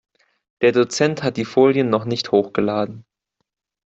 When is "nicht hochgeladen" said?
2.05-3.05